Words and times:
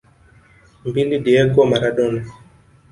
Mbili 0.85 1.19
Diego 1.25 1.65
Maradona 1.65 2.21